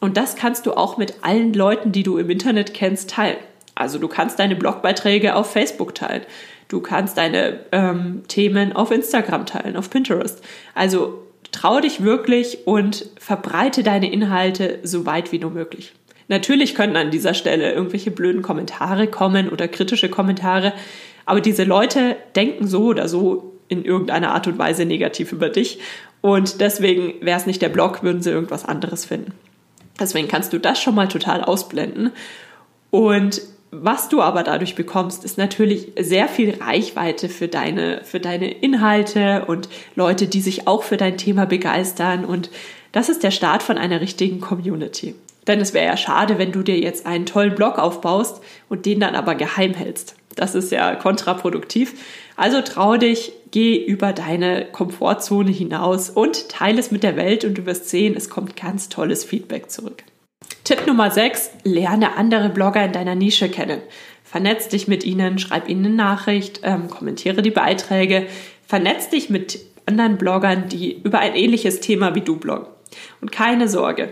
Und 0.00 0.16
das 0.16 0.36
kannst 0.36 0.64
du 0.64 0.72
auch 0.72 0.96
mit 0.96 1.16
allen 1.20 1.52
Leuten, 1.52 1.92
die 1.92 2.02
du 2.02 2.16
im 2.16 2.30
Internet 2.30 2.72
kennst, 2.72 3.10
teilen. 3.10 3.36
Also 3.74 3.98
du 3.98 4.08
kannst 4.08 4.38
deine 4.38 4.56
Blogbeiträge 4.56 5.34
auf 5.34 5.50
Facebook 5.50 5.94
teilen. 5.94 6.22
Du 6.68 6.80
kannst 6.80 7.16
deine 7.16 7.60
ähm, 7.72 8.22
Themen 8.28 8.74
auf 8.74 8.90
Instagram 8.90 9.46
teilen, 9.46 9.76
auf 9.76 9.90
Pinterest. 9.90 10.42
Also 10.74 11.22
trau 11.52 11.80
dich 11.80 12.02
wirklich 12.02 12.66
und 12.66 13.06
verbreite 13.18 13.82
deine 13.82 14.10
Inhalte 14.10 14.80
so 14.82 15.06
weit 15.06 15.32
wie 15.32 15.38
nur 15.38 15.50
möglich. 15.50 15.92
Natürlich 16.28 16.74
können 16.74 16.96
an 16.96 17.10
dieser 17.10 17.34
Stelle 17.34 17.72
irgendwelche 17.72 18.10
blöden 18.10 18.42
Kommentare 18.42 19.06
kommen 19.06 19.48
oder 19.48 19.68
kritische 19.68 20.08
Kommentare, 20.08 20.72
aber 21.24 21.40
diese 21.40 21.64
Leute 21.64 22.16
denken 22.34 22.66
so 22.66 22.86
oder 22.86 23.08
so 23.08 23.52
in 23.68 23.84
irgendeiner 23.84 24.32
Art 24.32 24.46
und 24.46 24.58
Weise 24.58 24.84
negativ 24.84 25.32
über 25.32 25.48
dich 25.48 25.78
und 26.20 26.60
deswegen 26.60 27.14
wäre 27.24 27.38
es 27.38 27.46
nicht 27.46 27.62
der 27.62 27.68
Blog, 27.68 28.02
würden 28.02 28.22
sie 28.22 28.30
irgendwas 28.30 28.64
anderes 28.64 29.04
finden. 29.04 29.32
Deswegen 29.98 30.28
kannst 30.28 30.52
du 30.52 30.58
das 30.58 30.80
schon 30.80 30.94
mal 30.94 31.08
total 31.08 31.42
ausblenden 31.42 32.10
und 32.90 33.40
was 33.70 34.08
du 34.08 34.22
aber 34.22 34.42
dadurch 34.42 34.74
bekommst, 34.74 35.24
ist 35.24 35.38
natürlich 35.38 35.92
sehr 35.98 36.28
viel 36.28 36.54
Reichweite 36.60 37.28
für 37.28 37.48
deine, 37.48 38.02
für 38.04 38.20
deine 38.20 38.50
Inhalte 38.50 39.44
und 39.46 39.68
Leute, 39.94 40.26
die 40.26 40.40
sich 40.40 40.66
auch 40.66 40.82
für 40.82 40.96
dein 40.96 41.18
Thema 41.18 41.46
begeistern. 41.46 42.24
Und 42.24 42.50
das 42.92 43.08
ist 43.08 43.22
der 43.22 43.30
Start 43.30 43.62
von 43.62 43.76
einer 43.76 44.00
richtigen 44.00 44.40
Community. 44.40 45.14
Denn 45.46 45.60
es 45.60 45.74
wäre 45.74 45.86
ja 45.86 45.96
schade, 45.96 46.38
wenn 46.38 46.52
du 46.52 46.62
dir 46.62 46.78
jetzt 46.78 47.06
einen 47.06 47.26
tollen 47.26 47.54
Blog 47.54 47.78
aufbaust 47.78 48.40
und 48.68 48.86
den 48.86 49.00
dann 49.00 49.14
aber 49.14 49.34
geheim 49.34 49.74
hältst. 49.74 50.16
Das 50.34 50.54
ist 50.54 50.70
ja 50.70 50.94
kontraproduktiv. 50.94 51.94
Also 52.36 52.60
trau 52.60 52.96
dich, 52.96 53.32
geh 53.50 53.76
über 53.76 54.12
deine 54.12 54.66
Komfortzone 54.66 55.50
hinaus 55.50 56.10
und 56.10 56.48
teile 56.50 56.78
es 56.78 56.90
mit 56.90 57.02
der 57.02 57.16
Welt 57.16 57.44
und 57.44 57.56
du 57.56 57.66
wirst 57.66 57.88
sehen, 57.88 58.14
es 58.16 58.28
kommt 58.28 58.56
ganz 58.56 58.88
tolles 58.88 59.24
Feedback 59.24 59.70
zurück. 59.70 60.04
Tipp 60.64 60.86
Nummer 60.86 61.10
6, 61.10 61.50
lerne 61.64 62.16
andere 62.16 62.48
Blogger 62.48 62.84
in 62.84 62.92
deiner 62.92 63.14
Nische 63.14 63.48
kennen. 63.48 63.80
Vernetz 64.24 64.68
dich 64.68 64.88
mit 64.88 65.04
ihnen, 65.04 65.38
schreib 65.38 65.68
ihnen 65.68 65.86
eine 65.86 65.94
Nachricht, 65.94 66.60
ähm, 66.64 66.90
kommentiere 66.90 67.42
die 67.42 67.50
Beiträge, 67.50 68.26
vernetz 68.66 69.08
dich 69.08 69.30
mit 69.30 69.60
anderen 69.86 70.18
Bloggern, 70.18 70.68
die 70.68 71.00
über 71.02 71.20
ein 71.20 71.34
ähnliches 71.34 71.80
Thema 71.80 72.14
wie 72.14 72.20
du 72.20 72.36
bloggen. 72.36 72.66
Und 73.20 73.30
keine 73.32 73.68
Sorge, 73.68 74.10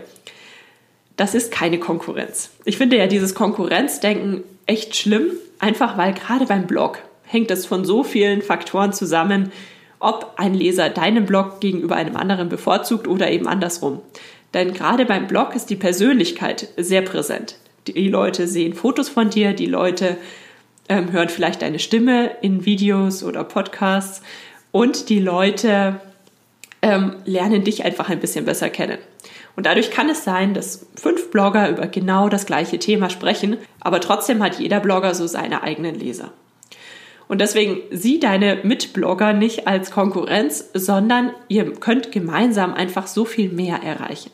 das 1.17 1.35
ist 1.35 1.51
keine 1.51 1.79
Konkurrenz. 1.79 2.51
Ich 2.65 2.77
finde 2.77 2.97
ja 2.97 3.07
dieses 3.07 3.35
Konkurrenzdenken 3.35 4.43
echt 4.65 4.95
schlimm, 4.95 5.31
einfach 5.59 5.97
weil 5.97 6.13
gerade 6.13 6.45
beim 6.45 6.67
Blog 6.67 6.99
hängt 7.23 7.51
es 7.51 7.65
von 7.65 7.85
so 7.85 8.03
vielen 8.03 8.41
Faktoren 8.41 8.93
zusammen, 8.93 9.51
ob 9.99 10.33
ein 10.37 10.53
Leser 10.53 10.89
deinen 10.89 11.25
Blog 11.25 11.59
gegenüber 11.61 11.95
einem 11.95 12.15
anderen 12.15 12.49
bevorzugt 12.49 13.07
oder 13.07 13.31
eben 13.31 13.47
andersrum. 13.47 14.01
Denn 14.55 14.73
gerade 14.73 15.05
beim 15.05 15.27
Blog 15.27 15.53
ist 15.53 15.69
die 15.69 15.75
Persönlichkeit 15.75 16.69
sehr 16.77 17.01
präsent. 17.01 17.57
Die 17.87 18.07
Leute 18.07 18.47
sehen 18.47 18.73
Fotos 18.73 19.09
von 19.09 19.29
dir, 19.29 19.53
die 19.53 19.65
Leute 19.65 20.17
ähm, 20.87 21.11
hören 21.11 21.27
vielleicht 21.27 21.61
deine 21.61 21.77
Stimme 21.77 22.31
in 22.41 22.65
Videos 22.65 23.21
oder 23.21 23.43
Podcasts 23.43 24.21
und 24.71 25.09
die 25.09 25.19
Leute 25.19 25.99
ähm, 26.81 27.17
lernen 27.25 27.65
dich 27.65 27.83
einfach 27.83 28.09
ein 28.09 28.21
bisschen 28.21 28.45
besser 28.45 28.69
kennen. 28.69 28.97
Und 29.57 29.65
dadurch 29.65 29.91
kann 29.91 30.09
es 30.09 30.23
sein, 30.23 30.53
dass 30.53 30.87
fünf 30.95 31.31
Blogger 31.31 31.69
über 31.69 31.87
genau 31.87 32.29
das 32.29 32.45
gleiche 32.45 32.79
Thema 32.79 33.09
sprechen, 33.09 33.57
aber 33.81 33.99
trotzdem 33.99 34.41
hat 34.41 34.57
jeder 34.57 34.79
Blogger 34.79 35.15
so 35.15 35.27
seine 35.27 35.63
eigenen 35.63 35.95
Leser. 35.95 36.31
Und 37.27 37.41
deswegen 37.41 37.81
sieh 37.91 38.19
deine 38.19 38.59
Mitblogger 38.63 39.33
nicht 39.33 39.67
als 39.67 39.91
Konkurrenz, 39.91 40.69
sondern 40.73 41.31
ihr 41.47 41.71
könnt 41.73 42.11
gemeinsam 42.11 42.73
einfach 42.73 43.07
so 43.07 43.25
viel 43.25 43.49
mehr 43.49 43.77
erreichen. 43.77 44.31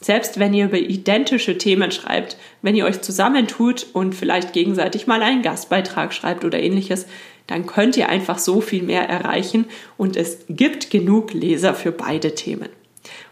Selbst 0.00 0.40
wenn 0.40 0.52
ihr 0.52 0.64
über 0.64 0.78
identische 0.78 1.58
Themen 1.58 1.92
schreibt, 1.92 2.36
wenn 2.60 2.74
ihr 2.74 2.86
euch 2.86 3.02
zusammentut 3.02 3.86
und 3.92 4.14
vielleicht 4.14 4.52
gegenseitig 4.52 5.06
mal 5.06 5.22
einen 5.22 5.42
Gastbeitrag 5.42 6.12
schreibt 6.12 6.44
oder 6.44 6.58
ähnliches, 6.58 7.06
dann 7.46 7.66
könnt 7.66 7.96
ihr 7.96 8.08
einfach 8.08 8.38
so 8.38 8.60
viel 8.60 8.82
mehr 8.82 9.08
erreichen 9.08 9.66
und 9.96 10.16
es 10.16 10.38
gibt 10.48 10.90
genug 10.90 11.32
Leser 11.32 11.74
für 11.74 11.92
beide 11.92 12.34
Themen. 12.34 12.68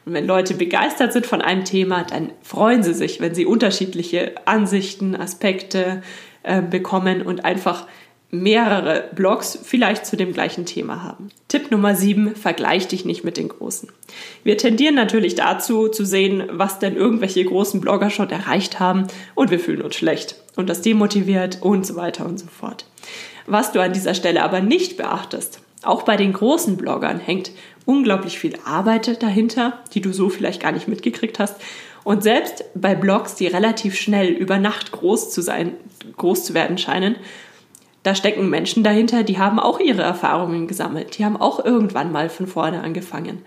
Und 0.04 0.14
wenn 0.14 0.26
Leute 0.26 0.54
begeistert 0.54 1.12
sind 1.12 1.26
von 1.26 1.42
einem 1.42 1.64
Thema, 1.64 2.04
dann 2.04 2.32
freuen 2.42 2.82
sie 2.82 2.94
sich, 2.94 3.20
wenn 3.20 3.34
sie 3.34 3.46
unterschiedliche 3.46 4.34
Ansichten, 4.46 5.14
Aspekte 5.14 6.02
äh, 6.42 6.62
bekommen 6.62 7.22
und 7.22 7.44
einfach 7.44 7.86
mehrere 8.30 9.08
Blogs 9.14 9.58
vielleicht 9.62 10.06
zu 10.06 10.16
dem 10.16 10.32
gleichen 10.32 10.64
Thema 10.64 11.02
haben. 11.02 11.30
Tipp 11.48 11.70
Nummer 11.70 11.96
7, 11.96 12.36
vergleich 12.36 12.86
dich 12.86 13.04
nicht 13.04 13.24
mit 13.24 13.36
den 13.36 13.48
Großen. 13.48 13.88
Wir 14.44 14.56
tendieren 14.56 14.94
natürlich 14.94 15.34
dazu 15.34 15.88
zu 15.88 16.04
sehen, 16.04 16.44
was 16.50 16.78
denn 16.78 16.96
irgendwelche 16.96 17.44
großen 17.44 17.80
Blogger 17.80 18.10
schon 18.10 18.30
erreicht 18.30 18.78
haben 18.78 19.08
und 19.34 19.50
wir 19.50 19.58
fühlen 19.58 19.82
uns 19.82 19.96
schlecht 19.96 20.36
und 20.56 20.68
das 20.68 20.80
demotiviert 20.82 21.58
und 21.60 21.84
so 21.84 21.96
weiter 21.96 22.24
und 22.24 22.38
so 22.38 22.46
fort. 22.46 22.86
Was 23.46 23.72
du 23.72 23.80
an 23.80 23.92
dieser 23.92 24.14
Stelle 24.14 24.44
aber 24.44 24.60
nicht 24.60 24.96
beachtest, 24.96 25.60
auch 25.82 26.02
bei 26.02 26.16
den 26.16 26.32
großen 26.32 26.76
Bloggern 26.76 27.18
hängt 27.18 27.50
unglaublich 27.84 28.38
viel 28.38 28.54
Arbeit 28.64 29.22
dahinter, 29.22 29.78
die 29.94 30.00
du 30.00 30.12
so 30.12 30.28
vielleicht 30.28 30.62
gar 30.62 30.72
nicht 30.72 30.86
mitgekriegt 30.86 31.38
hast. 31.38 31.56
Und 32.04 32.22
selbst 32.22 32.64
bei 32.74 32.94
Blogs, 32.94 33.34
die 33.34 33.46
relativ 33.46 33.98
schnell 33.98 34.28
über 34.28 34.58
Nacht 34.58 34.92
groß 34.92 35.30
zu 35.30 35.40
sein, 35.40 35.72
groß 36.16 36.44
zu 36.44 36.54
werden 36.54 36.78
scheinen, 36.78 37.16
da 38.02 38.14
stecken 38.14 38.48
Menschen 38.48 38.82
dahinter, 38.82 39.22
die 39.22 39.38
haben 39.38 39.58
auch 39.58 39.78
ihre 39.78 40.02
Erfahrungen 40.02 40.66
gesammelt. 40.66 41.18
Die 41.18 41.24
haben 41.24 41.36
auch 41.36 41.64
irgendwann 41.64 42.12
mal 42.12 42.30
von 42.30 42.46
vorne 42.46 42.82
angefangen. 42.82 43.42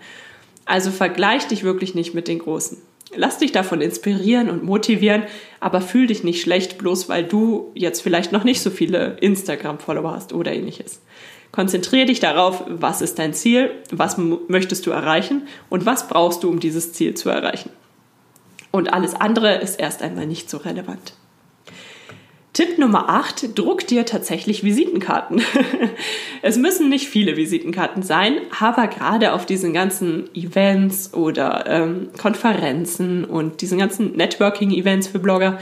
Also 0.64 0.90
vergleich 0.90 1.46
dich 1.48 1.64
wirklich 1.64 1.94
nicht 1.94 2.14
mit 2.14 2.28
den 2.28 2.38
Großen. 2.38 2.78
Lass 3.16 3.38
dich 3.38 3.52
davon 3.52 3.80
inspirieren 3.80 4.50
und 4.50 4.64
motivieren, 4.64 5.24
aber 5.60 5.80
fühl 5.80 6.06
dich 6.06 6.24
nicht 6.24 6.40
schlecht, 6.40 6.78
bloß 6.78 7.08
weil 7.08 7.24
du 7.24 7.70
jetzt 7.74 8.00
vielleicht 8.00 8.32
noch 8.32 8.44
nicht 8.44 8.60
so 8.60 8.70
viele 8.70 9.16
Instagram-Follower 9.20 10.12
hast 10.12 10.32
oder 10.32 10.52
ähnliches. 10.52 11.00
Konzentriere 11.52 12.06
dich 12.06 12.18
darauf, 12.18 12.64
was 12.66 13.02
ist 13.02 13.18
dein 13.18 13.32
Ziel, 13.32 13.70
was 13.92 14.18
möchtest 14.48 14.86
du 14.86 14.90
erreichen 14.90 15.46
und 15.68 15.86
was 15.86 16.08
brauchst 16.08 16.42
du, 16.42 16.48
um 16.48 16.58
dieses 16.58 16.92
Ziel 16.92 17.14
zu 17.14 17.28
erreichen. 17.28 17.70
Und 18.72 18.92
alles 18.92 19.14
andere 19.14 19.56
ist 19.56 19.78
erst 19.78 20.02
einmal 20.02 20.26
nicht 20.26 20.50
so 20.50 20.56
relevant. 20.56 21.14
Tipp 22.54 22.78
Nummer 22.78 23.08
8, 23.08 23.58
druck 23.58 23.84
dir 23.84 24.06
tatsächlich 24.06 24.62
Visitenkarten. 24.62 25.42
es 26.42 26.56
müssen 26.56 26.88
nicht 26.88 27.08
viele 27.08 27.36
Visitenkarten 27.36 28.04
sein, 28.04 28.36
aber 28.60 28.86
gerade 28.86 29.32
auf 29.32 29.44
diesen 29.44 29.72
ganzen 29.72 30.32
Events 30.36 31.12
oder 31.14 31.64
ähm, 31.66 32.10
Konferenzen 32.16 33.24
und 33.24 33.60
diesen 33.60 33.76
ganzen 33.76 34.12
Networking-Events 34.12 35.08
für 35.08 35.18
Blogger 35.18 35.58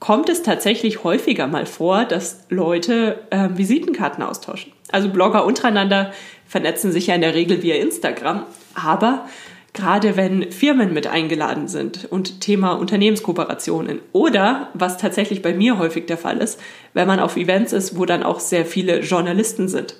kommt 0.00 0.28
es 0.28 0.42
tatsächlich 0.42 1.04
häufiger 1.04 1.46
mal 1.46 1.66
vor, 1.66 2.04
dass 2.04 2.46
Leute 2.48 3.20
äh, 3.30 3.50
Visitenkarten 3.54 4.24
austauschen. 4.24 4.72
Also 4.90 5.08
Blogger 5.08 5.44
untereinander 5.44 6.12
vernetzen 6.48 6.90
sich 6.90 7.06
ja 7.06 7.14
in 7.14 7.20
der 7.20 7.36
Regel 7.36 7.62
via 7.62 7.76
Instagram, 7.76 8.42
aber 8.74 9.28
gerade 9.74 10.16
wenn 10.16 10.52
Firmen 10.52 10.92
mit 10.92 11.06
eingeladen 11.06 11.66
sind 11.66 12.06
und 12.10 12.40
Thema 12.40 12.72
Unternehmenskooperationen 12.72 14.00
oder 14.12 14.68
was 14.74 14.98
tatsächlich 14.98 15.40
bei 15.40 15.54
mir 15.54 15.78
häufig 15.78 16.06
der 16.06 16.18
Fall 16.18 16.38
ist, 16.38 16.60
wenn 16.92 17.08
man 17.08 17.20
auf 17.20 17.36
Events 17.36 17.72
ist, 17.72 17.96
wo 17.96 18.04
dann 18.04 18.22
auch 18.22 18.40
sehr 18.40 18.66
viele 18.66 19.00
Journalisten 19.00 19.68
sind. 19.68 19.96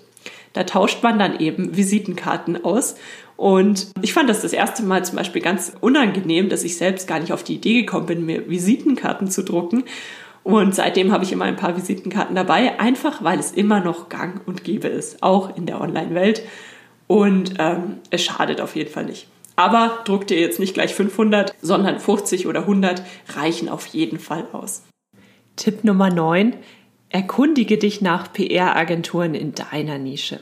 Da 0.52 0.64
tauscht 0.64 1.02
man 1.02 1.18
dann 1.18 1.38
eben 1.40 1.76
Visitenkarten 1.76 2.64
aus. 2.64 2.96
Und 3.36 3.88
ich 4.02 4.12
fand 4.12 4.28
das 4.28 4.42
das 4.42 4.52
erste 4.52 4.82
Mal 4.82 5.04
zum 5.04 5.16
Beispiel 5.16 5.40
ganz 5.40 5.72
unangenehm, 5.80 6.50
dass 6.50 6.64
ich 6.64 6.76
selbst 6.76 7.08
gar 7.08 7.18
nicht 7.18 7.32
auf 7.32 7.42
die 7.42 7.54
Idee 7.54 7.80
gekommen 7.80 8.06
bin, 8.06 8.26
mir 8.26 8.48
Visitenkarten 8.48 9.30
zu 9.30 9.42
drucken. 9.42 9.84
Und 10.44 10.74
seitdem 10.74 11.12
habe 11.12 11.24
ich 11.24 11.32
immer 11.32 11.46
ein 11.46 11.56
paar 11.56 11.76
Visitenkarten 11.76 12.36
dabei, 12.36 12.78
einfach 12.78 13.24
weil 13.24 13.38
es 13.38 13.52
immer 13.52 13.80
noch 13.80 14.08
gang 14.10 14.46
und 14.46 14.64
gäbe 14.64 14.88
ist, 14.88 15.22
auch 15.22 15.56
in 15.56 15.66
der 15.66 15.80
Online-Welt. 15.80 16.42
Und 17.06 17.54
ähm, 17.58 17.98
es 18.10 18.22
schadet 18.22 18.60
auf 18.60 18.76
jeden 18.76 18.90
Fall 18.90 19.06
nicht. 19.06 19.28
Aber 19.62 20.00
druck 20.04 20.26
dir 20.26 20.40
jetzt 20.40 20.58
nicht 20.58 20.74
gleich 20.74 20.92
500, 20.92 21.54
sondern 21.62 22.00
50 22.00 22.48
oder 22.48 22.62
100 22.62 23.00
reichen 23.36 23.68
auf 23.68 23.86
jeden 23.86 24.18
Fall 24.18 24.44
aus. 24.50 24.82
Tipp 25.54 25.84
Nummer 25.84 26.10
9. 26.10 26.56
Erkundige 27.10 27.78
dich 27.78 28.00
nach 28.00 28.32
PR-Agenturen 28.32 29.36
in 29.36 29.54
deiner 29.54 29.98
Nische. 29.98 30.40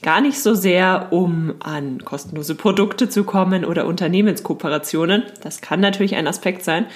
Gar 0.00 0.22
nicht 0.22 0.40
so 0.40 0.54
sehr, 0.54 1.08
um 1.10 1.56
an 1.60 2.02
kostenlose 2.02 2.54
Produkte 2.54 3.10
zu 3.10 3.24
kommen 3.24 3.66
oder 3.66 3.84
Unternehmenskooperationen. 3.84 5.24
Das 5.42 5.60
kann 5.60 5.80
natürlich 5.80 6.16
ein 6.16 6.26
Aspekt 6.26 6.64
sein. 6.64 6.86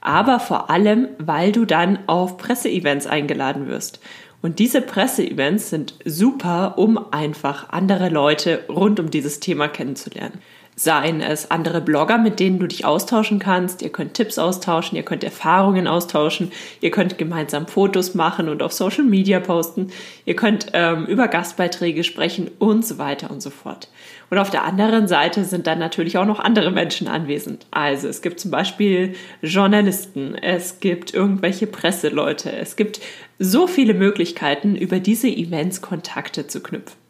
Aber 0.00 0.40
vor 0.40 0.70
allem, 0.70 1.08
weil 1.18 1.52
du 1.52 1.66
dann 1.66 1.98
auf 2.06 2.38
Presseevents 2.38 3.06
eingeladen 3.06 3.68
wirst. 3.68 4.00
Und 4.40 4.60
diese 4.60 4.80
Presseevents 4.80 5.68
sind 5.68 5.94
super, 6.06 6.78
um 6.78 7.12
einfach 7.12 7.68
andere 7.68 8.08
Leute 8.08 8.64
rund 8.70 8.98
um 8.98 9.10
dieses 9.10 9.40
Thema 9.40 9.68
kennenzulernen 9.68 10.40
seien 10.82 11.20
es 11.20 11.50
andere 11.50 11.80
Blogger, 11.80 12.18
mit 12.18 12.40
denen 12.40 12.58
du 12.58 12.66
dich 12.66 12.84
austauschen 12.84 13.38
kannst. 13.38 13.82
Ihr 13.82 13.90
könnt 13.90 14.14
Tipps 14.14 14.38
austauschen, 14.38 14.96
ihr 14.96 15.04
könnt 15.04 15.22
Erfahrungen 15.22 15.86
austauschen, 15.86 16.50
ihr 16.80 16.90
könnt 16.90 17.18
gemeinsam 17.18 17.66
Fotos 17.66 18.14
machen 18.14 18.48
und 18.48 18.62
auf 18.62 18.72
Social 18.72 19.04
Media 19.04 19.38
posten, 19.40 19.92
ihr 20.24 20.34
könnt 20.34 20.66
ähm, 20.72 21.06
über 21.06 21.28
Gastbeiträge 21.28 22.02
sprechen 22.04 22.50
und 22.58 22.84
so 22.84 22.98
weiter 22.98 23.30
und 23.30 23.40
so 23.40 23.50
fort. 23.50 23.88
Und 24.30 24.38
auf 24.38 24.50
der 24.50 24.64
anderen 24.64 25.08
Seite 25.08 25.44
sind 25.44 25.66
dann 25.66 25.78
natürlich 25.78 26.18
auch 26.18 26.24
noch 26.24 26.40
andere 26.40 26.70
Menschen 26.70 27.06
anwesend. 27.06 27.66
Also 27.70 28.08
es 28.08 28.22
gibt 28.22 28.40
zum 28.40 28.50
Beispiel 28.50 29.14
Journalisten, 29.42 30.34
es 30.34 30.80
gibt 30.80 31.14
irgendwelche 31.14 31.66
Presseleute, 31.66 32.50
es 32.50 32.76
gibt 32.76 33.00
so 33.38 33.66
viele 33.66 33.94
Möglichkeiten, 33.94 34.74
über 34.74 35.00
diese 35.00 35.28
Events 35.28 35.82
Kontakte 35.82 36.46
zu 36.46 36.62
knüpfen. 36.62 37.01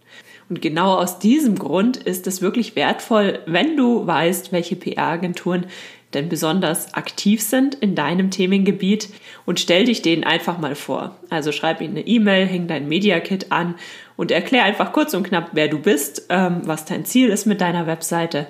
Und 0.52 0.60
genau 0.60 0.96
aus 0.98 1.18
diesem 1.18 1.58
Grund 1.58 1.96
ist 1.96 2.26
es 2.26 2.42
wirklich 2.42 2.76
wertvoll, 2.76 3.38
wenn 3.46 3.74
du 3.74 4.06
weißt, 4.06 4.52
welche 4.52 4.76
PR-Agenturen 4.76 5.64
denn 6.12 6.28
besonders 6.28 6.92
aktiv 6.92 7.40
sind 7.40 7.74
in 7.74 7.94
deinem 7.94 8.30
Themengebiet 8.30 9.08
und 9.46 9.60
stell 9.60 9.86
dich 9.86 10.02
denen 10.02 10.24
einfach 10.24 10.58
mal 10.58 10.74
vor. 10.74 11.16
Also 11.30 11.52
schreib 11.52 11.80
ihnen 11.80 11.96
eine 11.96 12.06
E-Mail, 12.06 12.44
häng 12.44 12.66
dein 12.66 12.86
Media 12.86 13.18
Kit 13.20 13.50
an 13.50 13.76
und 14.18 14.30
erklär 14.30 14.64
einfach 14.64 14.92
kurz 14.92 15.14
und 15.14 15.22
knapp, 15.22 15.52
wer 15.54 15.68
du 15.68 15.78
bist, 15.78 16.26
ähm, 16.28 16.60
was 16.64 16.84
dein 16.84 17.06
Ziel 17.06 17.30
ist 17.30 17.46
mit 17.46 17.62
deiner 17.62 17.86
Webseite 17.86 18.46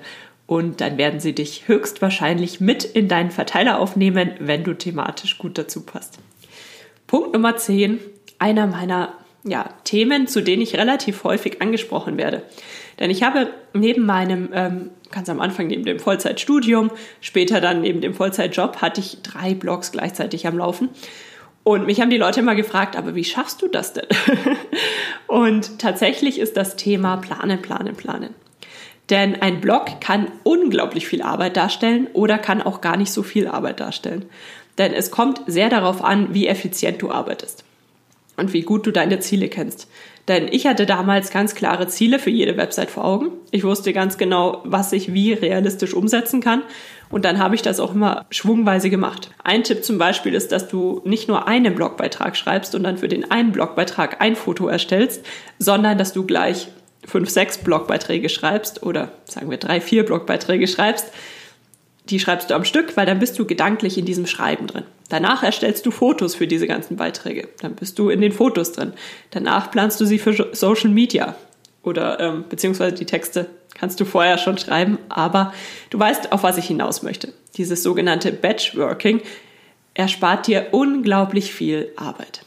und 0.49 0.80
dann 0.80 0.99
werden 0.99 1.21
sie 1.21 1.37
dich 1.37 1.68
höchstwahrscheinlich 1.68 2.59
mit 2.61 2.82
in 2.82 3.06
deinen 3.06 3.30
Verteiler 3.30 3.78
aufnehmen, 3.78 4.32
wenn 4.40 4.64
du 4.64 4.75
thematisch 4.75 5.38
gut 5.38 5.56
dazu 5.56 5.87
passt. 5.87 6.18
Punkt 7.06 7.32
Nummer 7.32 7.56
10. 7.56 8.00
Einer 8.40 8.66
meiner 8.66 9.12
ja, 9.45 9.71
Themen, 9.85 10.29
zu 10.29 10.41
denen 10.41 10.63
ich 10.63 10.77
relativ 10.77 11.25
häufig 11.25 11.61
angesprochen 11.61 12.17
werde. 12.17 12.43
Denn 13.01 13.11
ich 13.11 13.23
habe 13.23 13.49
neben 13.73 14.07
meinem, 14.07 14.51
ähm, 14.53 14.91
ganz 15.11 15.29
am 15.29 15.41
Anfang 15.41 15.67
neben 15.67 15.85
dem 15.85 15.99
Vollzeitstudium, 15.99 16.91
später 17.21 17.61
dann 17.61 17.81
neben 17.81 18.01
dem 18.01 18.15
Vollzeitjob, 18.15 18.77
hatte 18.77 19.01
ich 19.01 19.23
drei 19.23 19.55
Blogs 19.55 19.91
gleichzeitig 19.93 20.47
am 20.47 20.59
Laufen. 20.59 20.91
Und 21.65 21.87
mich 21.87 22.01
haben 22.01 22.11
die 22.11 22.19
Leute 22.19 22.41
immer 22.41 22.55
gefragt, 22.55 22.97
aber 22.97 23.15
wie 23.15 23.25
schaffst 23.25 23.63
du 23.63 23.69
das 23.69 23.93
denn? 23.93 24.07
und 25.27 25.79
tatsächlich 25.79 26.39
ist 26.39 26.57
das 26.57 26.77
Thema 26.77 27.17
Planen, 27.17 27.63
Planen, 27.63 27.97
Planen. 27.97 28.35
Denn 29.11 29.41
ein 29.43 29.61
Blog 29.61 30.01
kann 30.01 30.29
unglaublich 30.45 31.07
viel 31.07 31.23
Arbeit 31.23 31.57
darstellen 31.57 32.09
oder 32.13 32.39
kann 32.39 32.63
auch 32.63 32.81
gar 32.81 32.97
nicht 32.97 33.13
so 33.13 33.23
viel 33.23 33.49
Arbeit 33.49 33.81
darstellen. 33.81 34.25
Denn 34.79 34.93
es 34.93 35.11
kommt 35.11 35.43
sehr 35.47 35.69
darauf 35.69 36.03
an, 36.03 36.33
wie 36.33 36.47
effizient 36.47 37.03
du 37.03 37.11
arbeitest 37.11 37.65
und 38.37 38.53
wie 38.53 38.62
gut 38.62 38.87
du 38.87 38.91
deine 38.91 39.21
Ziele 39.21 39.49
kennst. 39.49 39.89
Denn 40.29 40.49
ich 40.49 40.67
hatte 40.67 40.87
damals 40.87 41.31
ganz 41.31 41.55
klare 41.55 41.89
Ziele 41.89 42.19
für 42.19 42.31
jede 42.31 42.57
Website 42.57 42.91
vor 42.91 43.05
Augen. 43.05 43.31
Ich 43.51 43.65
wusste 43.65 43.93
ganz 43.93 44.19
genau, 44.19 44.62
was 44.65 44.93
ich 44.93 45.12
wie 45.12 45.33
realistisch 45.33 45.95
umsetzen 45.95 46.41
kann. 46.41 46.62
Und 47.11 47.25
dann 47.25 47.39
habe 47.39 47.57
ich 47.57 47.62
das 47.62 47.81
auch 47.81 47.95
immer 47.95 48.25
schwungweise 48.31 48.89
gemacht. 48.89 49.31
Ein 49.43 49.65
Tipp 49.65 49.85
zum 49.85 49.99
Beispiel 49.99 50.35
ist, 50.35 50.53
dass 50.53 50.69
du 50.69 51.03
nicht 51.05 51.29
nur 51.29 51.49
einen 51.49 51.75
Blogbeitrag 51.75 52.37
schreibst 52.37 52.75
und 52.75 52.85
dann 52.85 52.99
für 52.99 53.09
den 53.09 53.31
einen 53.31 53.53
Blogbeitrag 53.53 54.21
ein 54.21 54.37
Foto 54.37 54.69
erstellst, 54.69 55.27
sondern 55.59 55.99
dass 55.99 56.12
du 56.12 56.25
gleich 56.25 56.69
fünf, 57.05 57.29
sechs 57.29 57.59
Blogbeiträge 57.59 58.29
schreibst 58.29 58.85
oder 58.85 59.12
sagen 59.25 59.51
wir 59.51 59.59
drei, 59.59 59.81
vier 59.81 60.07
Blogbeiträge 60.07 60.69
schreibst. 60.69 61.12
Die 62.09 62.21
schreibst 62.21 62.51
du 62.51 62.55
am 62.55 62.65
Stück, 62.65 62.97
weil 62.97 63.07
dann 63.07 63.19
bist 63.19 63.39
du 63.39 63.45
gedanklich 63.45 63.99
in 63.99 64.05
diesem 64.05 64.27
Schreiben 64.27 64.69
drin. 64.69 64.85
Danach 65.12 65.42
erstellst 65.42 65.85
du 65.85 65.90
Fotos 65.90 66.35
für 66.35 66.47
diese 66.47 66.66
ganzen 66.66 66.97
Beiträge. 66.97 67.49
Dann 67.61 67.75
bist 67.75 67.99
du 67.99 68.09
in 68.09 68.23
den 68.23 68.33
Fotos 68.33 68.73
drin. 68.73 68.95
Danach 69.31 69.71
planst 69.71 70.00
du 70.00 70.07
sie 70.07 70.19
für 70.19 70.49
Social 70.52 70.88
Media 70.88 71.37
oder 71.83 72.19
ähm, 72.19 72.45
beziehungsweise 72.49 72.95
die 72.95 73.04
Texte 73.04 73.50
kannst 73.75 74.00
du 74.00 74.07
vorher 74.07 74.38
schon 74.38 74.57
schreiben, 74.57 74.97
aber 75.11 75.52
du 75.90 75.99
weißt, 75.99 76.33
auf 76.33 76.45
was 76.45 76.57
ich 76.57 76.64
hinaus 76.64 77.02
möchte. 77.02 77.35
Dieses 77.59 77.83
sogenannte 77.83 78.33
Batchworking 78.33 79.21
erspart 79.92 80.47
dir 80.47 80.69
unglaublich 80.71 81.52
viel 81.52 81.92
Arbeit. 81.97 82.47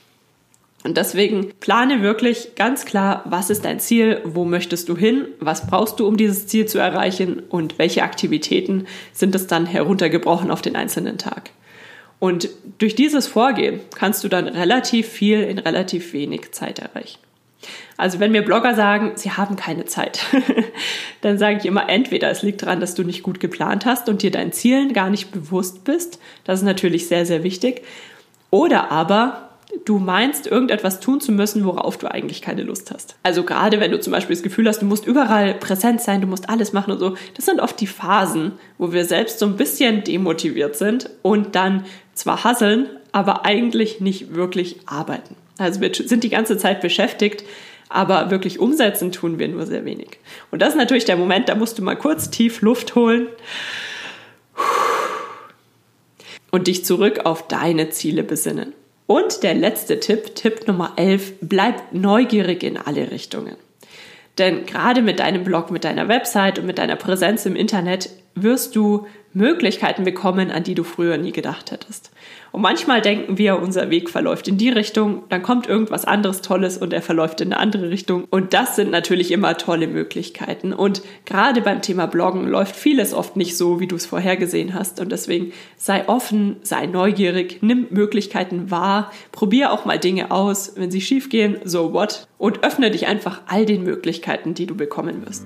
Und 0.84 0.98
deswegen 0.98 1.54
plane 1.60 2.02
wirklich 2.02 2.56
ganz 2.56 2.86
klar, 2.86 3.22
was 3.26 3.52
ist 3.52 3.64
dein 3.64 3.80
Ziel, 3.80 4.22
wo 4.24 4.44
möchtest 4.44 4.90
du 4.90 4.98
hin, 4.98 5.28
was 5.40 5.68
brauchst 5.68 6.00
du, 6.00 6.08
um 6.08 6.18
dieses 6.18 6.48
Ziel 6.48 6.66
zu 6.66 6.80
erreichen 6.80 7.44
und 7.48 7.78
welche 7.78 8.02
Aktivitäten 8.02 8.88
sind 9.14 9.36
es 9.36 9.46
dann 9.46 9.68
heruntergebrochen 9.68 10.50
auf 10.50 10.64
den 10.64 10.76
einzelnen 10.76 11.20
Tag. 11.20 11.52
Und 12.20 12.50
durch 12.78 12.96
dieses 12.96 13.28
Vorgehen 13.28 13.82
kannst 13.96 14.24
du 14.24 14.28
dann 14.28 14.48
relativ 14.48 15.08
viel 15.08 15.42
in 15.42 15.60
relativ 15.60 16.14
wenig 16.14 16.52
Zeit 16.52 16.80
erreichen. 16.80 17.20
Also 17.98 18.20
wenn 18.20 18.32
mir 18.32 18.44
Blogger 18.44 18.76
sagen, 18.76 19.14
sie 19.16 19.32
haben 19.32 19.56
keine 19.56 19.86
Zeit, 19.86 20.26
dann 21.22 21.38
sage 21.38 21.58
ich 21.60 21.66
immer, 21.66 21.90
entweder 21.90 22.30
es 22.30 22.44
liegt 22.44 22.62
daran, 22.62 22.80
dass 22.80 22.96
du 22.96 23.04
nicht 23.04 23.24
gut 23.24 23.40
geplant 23.40 23.86
hast 23.86 24.10
und 24.10 24.22
dir 24.22 24.32
deinen 24.32 24.52
Zielen 24.52 24.94
gar 24.94 25.10
nicht 25.10 25.32
bewusst 25.32 25.84
bist, 25.84 26.20
das 26.44 26.60
ist 26.60 26.66
natürlich 26.66 27.08
sehr, 27.08 27.26
sehr 27.26 27.44
wichtig, 27.44 27.84
oder 28.52 28.92
aber 28.92 29.45
du 29.84 30.00
meinst, 30.00 30.48
irgendetwas 30.48 31.00
tun 31.00 31.20
zu 31.22 31.32
müssen, 31.32 31.66
worauf 31.66 31.98
du 31.98 32.10
eigentlich 32.10 32.42
keine 32.42 32.64
Lust 32.64 32.92
hast. 32.92 33.16
Also 33.24 33.44
gerade 33.44 33.80
wenn 33.80 33.92
du 33.92 34.00
zum 34.00 34.12
Beispiel 34.12 34.36
das 34.36 34.44
Gefühl 34.44 34.68
hast, 34.68 34.82
du 34.82 34.86
musst 34.86 35.06
überall 35.06 35.54
präsent 35.56 36.02
sein, 36.02 36.22
du 36.22 36.28
musst 36.28 36.50
alles 36.50 36.74
machen 36.74 36.92
und 36.92 37.00
so, 37.00 37.16
das 37.36 37.46
sind 37.46 37.60
oft 37.60 37.80
die 37.80 37.88
Phasen, 37.88 38.54
wo 38.78 38.94
wir 38.94 39.06
selbst 39.06 39.40
so 39.40 39.46
ein 39.46 39.58
bisschen 39.58 40.04
demotiviert 40.04 40.76
sind 40.76 41.10
und 41.22 41.56
dann 41.56 41.86
zwar 42.14 42.44
hasseln, 42.44 42.88
aber 43.12 43.46
eigentlich 43.46 44.02
nicht 44.02 44.36
wirklich 44.36 44.80
arbeiten. 44.86 45.36
Also 45.58 45.82
wir 45.82 45.94
sind 45.94 46.24
die 46.24 46.30
ganze 46.30 46.58
Zeit 46.58 46.82
beschäftigt, 46.82 47.44
aber 47.90 48.32
wirklich 48.32 48.60
umsetzen 48.60 49.12
tun 49.12 49.40
wir 49.40 49.48
nur 49.48 49.66
sehr 49.66 49.86
wenig. 49.86 50.20
Und 50.52 50.62
das 50.62 50.70
ist 50.70 50.78
natürlich 50.78 51.06
der 51.06 51.18
Moment, 51.18 51.50
da 51.50 51.56
musst 51.56 51.78
du 51.78 51.84
mal 51.84 51.96
kurz 51.96 52.30
tief 52.30 52.62
Luft 52.62 52.96
holen 52.96 53.28
und 56.52 56.68
dich 56.68 56.86
zurück 56.86 57.22
auf 57.26 57.48
deine 57.48 57.90
Ziele 57.90 58.24
besinnen. 58.24 58.74
Und 59.08 59.44
der 59.44 59.54
letzte 59.54 60.00
Tipp, 60.00 60.36
Tipp 60.36 60.68
Nummer 60.68 60.94
11, 60.96 61.34
bleib 61.42 61.94
neugierig 61.94 62.64
in 62.64 62.78
alle 62.78 63.12
Richtungen. 63.12 63.56
Denn 64.38 64.66
gerade 64.66 65.02
mit 65.02 65.20
deinem 65.20 65.44
Blog, 65.44 65.72
mit 65.72 65.84
deiner 65.84 66.08
Website 66.08 66.60
und 66.60 66.66
mit 66.66 66.78
deiner 66.78 66.96
Präsenz 66.96 67.46
im 67.46 67.56
Internet 67.56 68.10
wirst 68.36 68.76
du 68.76 69.08
Möglichkeiten 69.36 70.06
bekommen, 70.06 70.50
an 70.50 70.64
die 70.64 70.76
du 70.76 70.84
früher 70.84 71.18
nie 71.18 71.34
gedacht 71.34 71.72
hättest. 71.72 72.12
Und 72.54 72.62
manchmal 72.62 73.02
denken 73.02 73.38
wir, 73.38 73.62
unser 73.62 73.90
Weg 73.90 74.10
verläuft 74.10 74.48
in 74.48 74.58
die 74.58 74.70
Richtung, 74.70 75.24
dann 75.28 75.44
kommt 75.44 75.68
irgendwas 75.68 76.06
anderes 76.06 76.42
Tolles 76.42 76.78
und 76.78 76.94
er 76.94 77.02
verläuft 77.02 77.42
in 77.42 77.52
eine 77.52 77.60
andere 77.60 77.90
Richtung. 77.90 78.24
Und 78.30 78.54
das 78.54 78.78
sind 78.78 78.92
natürlich 78.92 79.32
immer 79.32 79.58
tolle 79.58 79.88
Möglichkeiten. 79.88 80.72
Und 80.72 81.02
gerade 81.26 81.62
beim 81.62 81.82
Thema 81.82 82.08
Bloggen 82.08 82.48
läuft 82.48 82.78
vieles 82.78 83.14
oft 83.14 83.36
nicht 83.36 83.58
so, 83.58 83.82
wie 83.82 83.88
du 83.88 83.98
es 83.98 84.06
vorhergesehen 84.06 84.74
hast. 84.74 85.02
Und 85.02 85.12
deswegen 85.12 85.52
sei 85.76 86.08
offen, 86.08 86.56
sei 86.62 86.86
neugierig, 86.86 87.58
nimm 87.62 87.88
Möglichkeiten 87.90 88.72
wahr, 88.72 89.12
probier 89.34 89.74
auch 89.74 89.84
mal 89.84 90.00
Dinge 90.00 90.32
aus. 90.32 90.74
Wenn 90.78 90.92
sie 90.92 91.02
schief 91.02 91.30
gehen, 91.30 91.58
so 91.66 91.92
what? 91.92 92.26
Und 92.38 92.64
öffne 92.64 92.90
dich 92.90 93.08
einfach 93.08 93.42
all 93.48 93.66
den 93.66 93.84
Möglichkeiten, 93.84 94.54
die 94.54 94.66
du 94.66 94.76
bekommen 94.76 95.26
wirst. 95.26 95.46